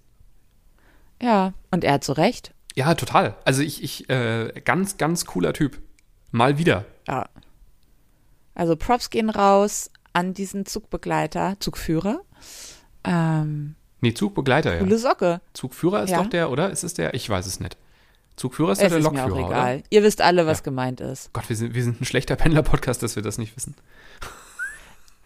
[1.22, 2.53] Ja, und er hat so recht.
[2.75, 3.37] Ja, total.
[3.46, 5.81] Also ich, ich, äh, ganz, ganz cooler Typ.
[6.31, 6.85] Mal wieder.
[7.09, 7.31] Ja.
[8.55, 12.20] Also Props gehen raus an diesen Zugbegleiter, Zugführer.
[13.05, 14.81] Ähm, Nee, Zugbegleiter, ja.
[14.81, 15.40] coole Socke.
[15.53, 16.22] Zugführer ist Ja.
[16.22, 16.70] doch der, oder?
[16.70, 17.14] Ist es der?
[17.14, 17.77] Ich weiß es nicht.
[18.35, 19.77] Zugführer ist Es doch der ist mir Lokführer, auch egal.
[19.77, 19.85] oder?
[19.90, 20.64] Ihr wisst alle, was Ja.
[20.64, 21.33] gemeint ist.
[21.33, 23.77] Gott, wir sind, wir sind ein schlechter Pendler-Podcast, dass wir das nicht wissen.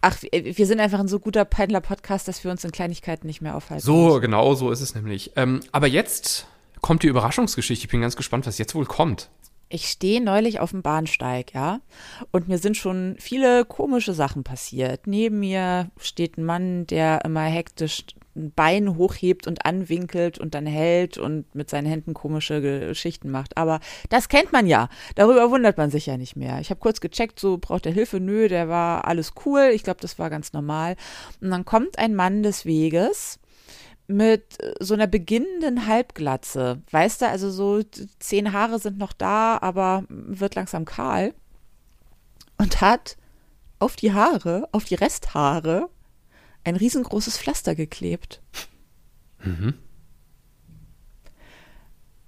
[0.03, 3.41] Ach, wir wir sind einfach ein so guter Pendler-Podcast, dass wir uns in Kleinigkeiten nicht
[3.41, 3.83] mehr aufhalten.
[3.85, 4.21] So, müssen.
[4.21, 5.33] genau so ist es nämlich.
[5.37, 6.47] Ähm, aber jetzt
[6.83, 7.87] kommt die Überraschungsgeschichte.
[7.87, 9.31] Ich bin ganz gespannt, was jetzt wohl kommt.
[9.69, 11.81] Ich stehe neulich auf dem Bahnsteig, ja,
[12.31, 15.09] und mir sind schon viele komische Sachen passiert.
[15.09, 18.05] Neben mir steht ein Mann, der immer hektisch
[18.37, 23.57] ein Bein hochhebt und anwinkelt und dann hält und mit seinen Händen komische Geschichten macht.
[23.57, 24.89] Aber das kennt man ja.
[25.15, 26.61] Darüber wundert man sich ja nicht mehr.
[26.61, 28.21] Ich habe kurz gecheckt, so braucht er Hilfe.
[28.21, 29.71] Nö, der war alles cool.
[29.73, 30.97] Ich glaube, das war ganz normal.
[31.41, 33.41] Und dann kommt ein Mann des Weges
[34.09, 36.83] mit äh, so einer beginnenden Halbglatze.
[36.91, 37.83] Weißt du, also so
[38.19, 41.35] zehn Haare sind noch da, aber wird langsam kahl.
[42.59, 43.17] Und hat
[43.79, 45.91] auf die Haare, auf die Resthaare,
[46.65, 48.41] ein riesengroßes Pflaster geklebt.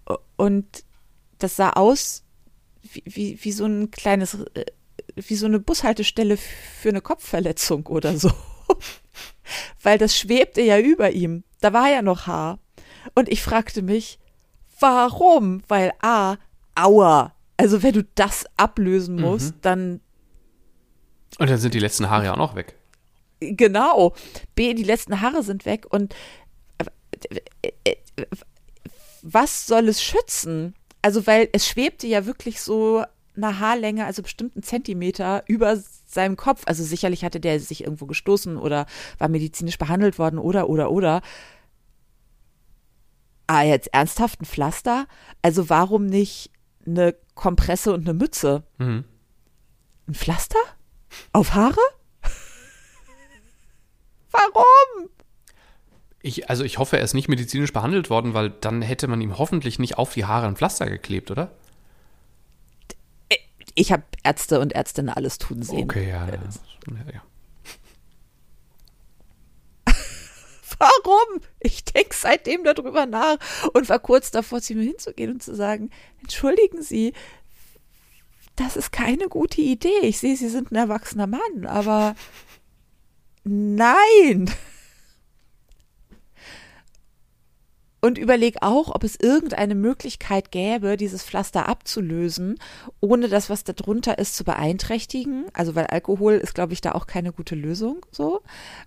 [0.06, 0.84] O- Und
[1.38, 2.24] das sah aus
[2.82, 4.66] wie, wie, wie so ein kleines, äh,
[5.16, 8.30] wie so eine Bushaltestelle für eine Kopfverletzung oder so.
[9.82, 11.44] Weil das schwebte ja über ihm.
[11.60, 12.58] Da war ja noch Haar.
[13.14, 14.18] Und ich fragte mich,
[14.80, 15.62] warum?
[15.68, 16.36] Weil A,
[16.74, 17.34] aua.
[17.56, 20.00] Also wenn du das ablösen musst, dann
[21.38, 22.76] Und dann sind die letzten Haare ja auch noch weg.
[23.40, 24.14] Genau.
[24.54, 26.14] B, die letzten Haare sind weg und
[29.22, 30.74] was soll es schützen?
[31.02, 33.04] Also, weil es schwebte ja wirklich so
[33.36, 35.76] eine Haarlänge, also bestimmten Zentimeter über
[36.10, 36.62] seinem Kopf.
[36.66, 38.86] Also sicherlich hatte der sich irgendwo gestoßen oder
[39.18, 41.22] war medizinisch behandelt worden oder, oder, oder.
[43.46, 45.06] Ah, jetzt ernsthaft ein Pflaster?
[45.42, 46.50] Also warum nicht
[46.86, 48.64] eine Kompresse und eine Mütze?
[48.78, 49.04] Mhm.
[50.06, 50.58] Ein Pflaster?
[51.32, 51.80] Auf Haare?
[54.30, 55.08] Warum?
[56.20, 59.38] Ich, also ich hoffe, er ist nicht medizinisch behandelt worden, weil dann hätte man ihm
[59.38, 61.52] hoffentlich nicht auf die Haare ein Pflaster geklebt, oder?
[63.78, 65.84] Ich habe Ärzte und Ärztinnen alles tun sehen.
[65.84, 66.26] Okay, ja.
[66.26, 66.34] ja.
[66.34, 66.38] Äh,
[66.88, 67.22] ja, ja.
[70.78, 71.40] Warum?
[71.60, 73.36] Ich denke seitdem darüber nach
[73.72, 77.12] und war kurz davor, zu ihm hinzugehen und zu sagen, entschuldigen Sie,
[78.56, 80.00] das ist keine gute Idee.
[80.02, 82.16] Ich sehe, Sie sind ein erwachsener Mann, aber
[83.44, 84.50] nein.
[88.00, 92.58] Und überleg auch, ob es irgendeine Möglichkeit gäbe, dieses Pflaster abzulösen,
[93.00, 95.46] ohne das, was da drunter ist, zu beeinträchtigen.
[95.52, 98.42] Also, weil Alkohol ist, glaube ich, da auch keine gute Lösung, so.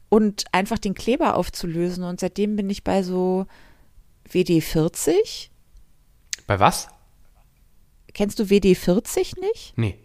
[0.07, 2.05] Und einfach den Kleber aufzulösen.
[2.05, 3.47] Und seitdem bin ich bei so
[4.29, 5.49] WD40.
[6.47, 6.87] Bei was?
[8.13, 9.77] Kennst du WD40 nicht?
[9.77, 9.97] Nee.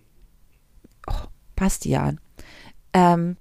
[1.54, 2.20] Bastian.
[2.92, 3.36] Ähm,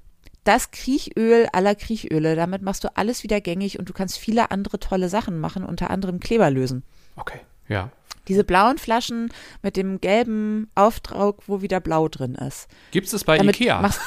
[0.45, 2.35] das Kriechöl aller Kriechöle.
[2.37, 5.89] Damit machst du alles wieder gängig und du kannst viele andere tolle Sachen machen, unter
[5.89, 6.83] anderem Kleber lösen.
[7.17, 7.91] Okay, ja.
[8.27, 9.31] Diese blauen Flaschen
[9.61, 12.67] mit dem gelben Aufdruck, wo wieder blau drin ist.
[12.91, 13.81] Gibt es das bei Damit Ikea?
[13.81, 13.99] machst-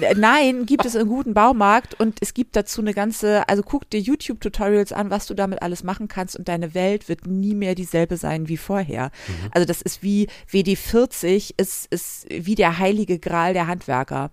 [0.00, 3.90] Äh, Nein, gibt es im guten Baumarkt und es gibt dazu eine ganze, also guck
[3.90, 7.74] dir YouTube-Tutorials an, was du damit alles machen kannst und deine Welt wird nie mehr
[7.74, 9.10] dieselbe sein wie vorher.
[9.26, 9.50] Mhm.
[9.52, 14.30] Also das ist wie WD40, ist, ist wie der heilige Gral der Handwerker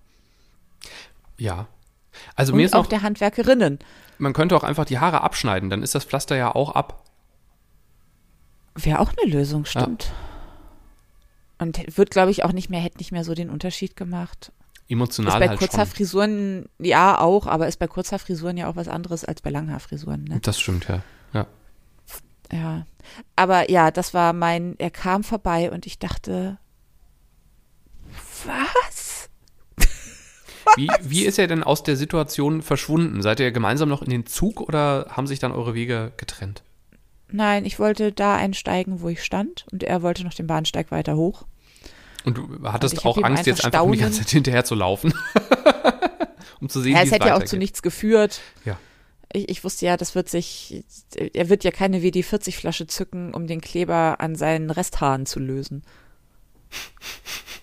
[1.38, 1.67] Ja.
[2.36, 3.80] Also mir und ist auch noch, der Handwerkerinnen.
[4.17, 7.04] man könnte auch einfach die Haare abschneiden, dann ist das Pflaster ja auch ab.
[8.76, 10.12] Wäre auch eine Lösung, stimmt.
[11.58, 14.52] Und wird, glaube ich, auch nicht mehr, hätte nicht mehr so den Unterschied gemacht.
[14.88, 15.67] Ist Emotional bei halt schon.
[15.67, 20.26] Kurzhaarfrisuren, ja auch, aber ist bei Kurzhaarfrisuren ja auch was anderes als bei Langhaarfrisuren.
[20.26, 20.39] Ne?
[20.41, 21.02] Das stimmt, ja.
[21.34, 21.48] ja.
[22.52, 22.86] Ja.
[23.36, 26.58] Aber ja, das war mein, er kam vorbei und ich dachte,
[28.45, 28.85] was?
[30.75, 33.21] Wie, wie ist er denn aus der Situation verschwunden?
[33.21, 36.63] Seid ihr gemeinsam noch in den Zug oder haben sich dann eure Wege getrennt?
[37.29, 41.15] Nein, ich wollte da einsteigen, wo ich stand und er wollte noch den Bahnsteig weiter
[41.15, 41.45] hoch.
[42.23, 44.75] Und du hattest Und auch Angst, jetzt einfach einfach um die ganze Zeit hinterher zu
[44.75, 45.13] laufen.
[46.59, 48.41] um zu sehen, Ja, wie es es hätte ja auch zu nichts geführt.
[48.63, 48.77] Ja.
[49.31, 50.83] Ich, ich wusste ja, das wird sich,
[51.15, 55.83] er wird ja keine WD-40-Flasche zücken, um den Kleber an seinen Resthaaren zu lösen.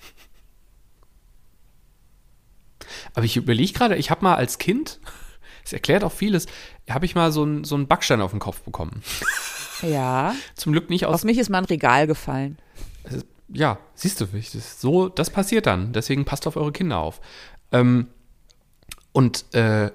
[3.15, 5.01] Aber ich überlege gerade, ich habe mal als Kind,
[5.63, 6.47] das erklärt auch vieles,
[6.89, 9.03] habe ich mal so einen so einen Backstein auf den Kopf bekommen.
[9.83, 10.35] Ja.
[10.55, 12.59] Zum Glück nicht aus Auf mich ist mal ein Regal gefallen.
[13.49, 15.93] ja, siehst du, das, so, das passiert dann.
[15.93, 17.21] Deswegen passt auf eure Kinder auf.
[17.71, 18.09] Ähm,
[19.13, 19.91] und äh,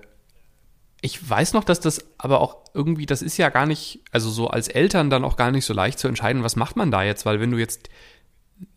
[1.01, 4.47] ich weiß noch, dass das aber auch irgendwie, das ist ja gar nicht, also so
[4.47, 7.25] als Eltern dann auch gar nicht so leicht zu entscheiden, was macht man da jetzt,
[7.25, 7.89] weil wenn du jetzt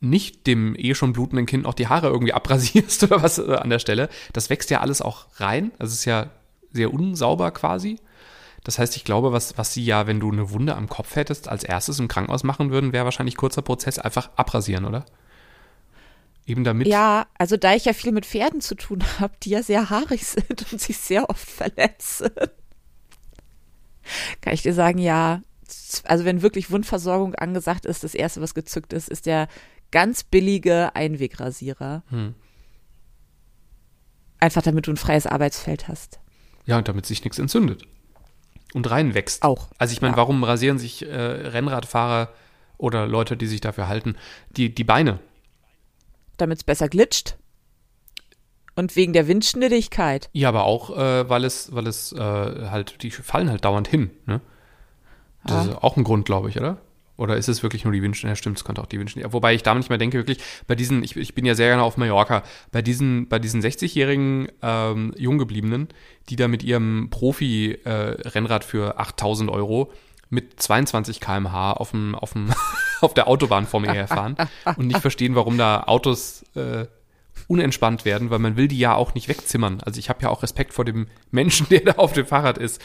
[0.00, 3.70] nicht dem eh schon blutenden Kind noch die Haare irgendwie abrasierst oder was äh, an
[3.70, 5.72] der Stelle, das wächst ja alles auch rein.
[5.78, 6.30] Also es ist ja
[6.72, 7.98] sehr unsauber quasi.
[8.64, 11.48] Das heißt, ich glaube, was, was sie ja, wenn du eine Wunde am Kopf hättest,
[11.48, 15.06] als erstes im Krankenhaus machen würden, wäre wahrscheinlich kurzer Prozess einfach abrasieren, oder?
[16.46, 16.86] Eben damit.
[16.86, 20.26] Ja, also da ich ja viel mit Pferden zu tun habe, die ja sehr haarig
[20.26, 22.30] sind und sich sehr oft verletzen,
[24.42, 25.42] kann ich dir sagen, ja,
[26.04, 29.48] also wenn wirklich Wundversorgung angesagt ist, das erste, was gezückt ist, ist der
[29.90, 32.02] ganz billige Einwegrasierer.
[32.10, 32.34] Hm.
[34.38, 36.20] Einfach damit du ein freies Arbeitsfeld hast.
[36.66, 37.86] Ja, und damit sich nichts entzündet.
[38.72, 39.42] Und reinwächst.
[39.42, 40.16] Auch, Also ich meine, ja.
[40.16, 42.32] warum rasieren sich äh, Rennradfahrer
[42.78, 44.16] oder Leute, die sich dafür halten,
[44.50, 45.18] die, die Beine?
[46.36, 47.36] Damit es besser glitscht.
[48.76, 50.30] Und wegen der Windschnittigkeit.
[50.32, 54.10] Ja, aber auch, äh, weil es, weil es äh, halt, die fallen halt dauernd hin,
[54.26, 54.40] ne?
[55.44, 55.72] Das Ja.
[55.72, 56.78] ist auch ein Grund, glaube ich, oder?
[57.16, 58.36] Oder ist es wirklich nur die Windschnittigkeit?
[58.38, 59.34] Ja, stimmt, es könnte auch die Windschnittigkeit.
[59.34, 61.82] Wobei ich da nicht mehr denke, wirklich, bei diesen, ich, ich bin ja sehr gerne
[61.82, 65.88] auf Mallorca, bei diesen, bei diesen 60-jährigen ähm, Junggebliebenen,
[66.30, 69.92] die da mit ihrem Profi-Rennrad für 8000 Euro
[70.30, 72.50] mit 22 km/h auf, dem, auf, dem,
[73.00, 74.36] auf der Autobahn vor mir herfahren
[74.76, 76.86] und nicht verstehen, warum da Autos äh,
[77.48, 79.80] unentspannt werden, weil man will die ja auch nicht wegzimmern.
[79.82, 82.80] Also ich habe ja auch Respekt vor dem Menschen, der da auf dem Fahrrad ist.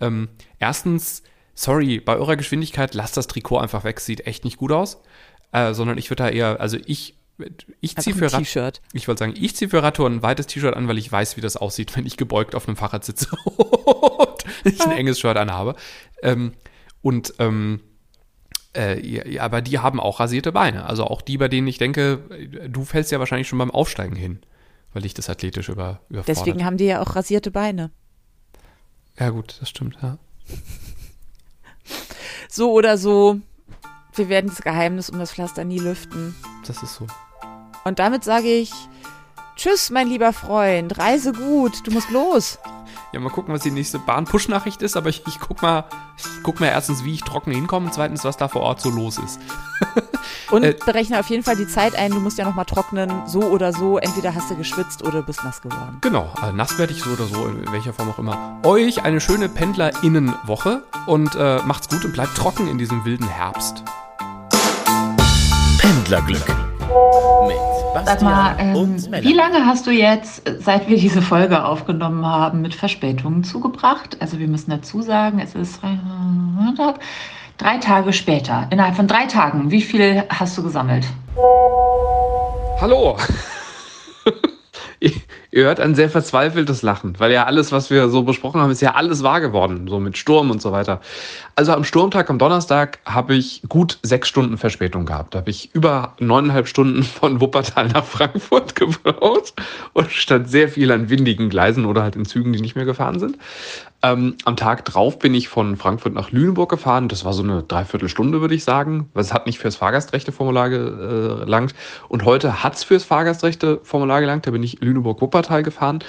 [0.00, 1.22] Ähm, erstens,
[1.54, 5.02] sorry, bei eurer Geschwindigkeit lasst das Trikot einfach weg, sieht echt nicht gut aus.
[5.52, 7.14] Äh, sondern ich würde da eher, also ich,
[7.80, 8.80] ich ziehe für T-Shirt.
[8.94, 11.42] ich wollte sagen, ich ziehe für Radtour ein weites T-Shirt an, weil ich weiß, wie
[11.42, 15.76] das aussieht, wenn ich gebeugt auf einem Fahrrad sitze und ich ein enges Shirt anhabe.
[16.22, 16.54] Ähm,
[17.02, 17.80] und ähm,
[18.74, 20.86] äh, ja, aber die haben auch rasierte Beine.
[20.86, 22.20] Also auch die, bei denen ich denke,
[22.68, 24.40] du fällst ja wahrscheinlich schon beim Aufsteigen hin,
[24.94, 26.28] weil dich das athletisch über, überfordert.
[26.28, 27.90] Deswegen haben die ja auch rasierte Beine.
[29.18, 30.18] ja gut, das stimmt, ja.
[32.54, 33.40] So oder so,
[34.14, 36.34] wir werden das Geheimnis um das Pflaster nie lüften.
[36.66, 37.06] Das ist so.
[37.84, 38.70] Und damit sage ich,
[39.56, 42.58] tschüss, mein lieber Freund, reise gut, du musst los.
[43.12, 45.84] Ja, mal gucken, was die nächste Bahn-Push-Nachricht ist, aber ich, ich guck mal,
[46.16, 48.88] ich guck mal erstens, wie ich trocken hinkomme und zweitens, was da vor Ort so
[48.88, 49.38] los ist.
[50.50, 53.40] Und Äh, berechne auf jeden Fall die Zeit ein, du musst ja nochmal trocknen, so
[53.40, 55.96] oder so, entweder hast du geschwitzt oder bist nass geworden.
[56.02, 58.60] Genau, also nass werde ich so oder so, in welcher Form auch immer.
[58.62, 63.82] Euch eine schöne PendlerInnen-Woche und äh, macht's gut und bleibt trocken in diesem wilden Herbst.
[65.78, 66.46] Pendlerglück
[67.48, 67.56] mit
[67.94, 72.24] Sag Bastian mal, ähm, und wie lange hast du jetzt, seit wir diese Folge aufgenommen
[72.24, 74.16] haben, mit Verspätungen zugebracht?
[74.20, 76.94] Also wir müssen dazu sagen, es ist drei,
[77.58, 78.66] drei Tage später.
[78.70, 81.06] Innerhalb von drei Tagen, wie viel hast du gesammelt?
[82.80, 83.18] Hallo!
[85.54, 88.80] Ihr hört ein sehr verzweifeltes Lachen, weil ja alles, was wir so besprochen haben, ist
[88.80, 91.02] ja alles wahr geworden, so mit Sturm und so weiter.
[91.54, 95.34] Also am Sturmtag am Donnerstag habe ich gut sechs Stunden Verspätung gehabt.
[95.34, 99.52] Da habe ich über neuneinhalb Stunden von Wuppertal nach Frankfurt gebraucht
[99.92, 103.20] und stand sehr viel an windigen Gleisen oder halt in Zügen, die nicht mehr gefahren
[103.20, 103.36] sind.
[104.02, 107.08] Ähm, am Tag drauf bin ich von Frankfurt nach Lüneburg gefahren.
[107.08, 109.10] Das war so eine Dreiviertelstunde, würde ich sagen.
[109.14, 111.74] Es hat nicht fürs Fahrgastrechteformular gelangt.
[112.08, 114.46] Und heute hat es fürs Fahrgastrechteformular gelangt.
[114.46, 116.00] Da bin ich Lüneburg-Wuppertal gefahren.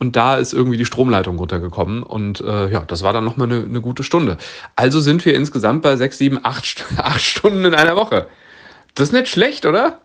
[0.00, 2.02] Und da ist irgendwie die Stromleitung runtergekommen.
[2.02, 4.38] Und äh, ja, das war dann nochmal eine, eine gute Stunde.
[4.74, 8.26] Also sind wir insgesamt bei sechs, sieben, acht, acht Stunden in einer Woche.
[8.94, 10.00] Das ist nicht schlecht, oder?